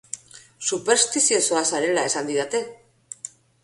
[0.69, 2.67] Superstiziosoa zarela esan didate.